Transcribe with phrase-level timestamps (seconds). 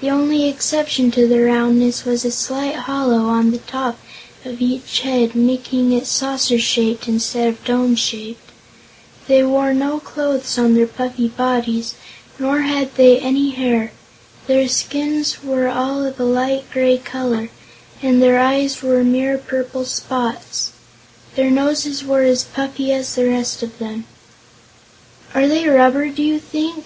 [0.00, 3.98] The only exception to the roundness was a slight hollow on the top
[4.44, 8.52] of each head, making it saucer shaped instead of dome shaped.
[9.26, 11.94] They wore no clothes on their puffy bodies,
[12.38, 13.90] nor had they any hair.
[14.46, 17.48] Their skins were all of a light gray color,
[18.00, 20.70] and their eyes were mere purple spots.
[21.34, 24.04] Their noses were as puffy as the rest of them.
[25.34, 26.84] "Are they rubber, do you think?"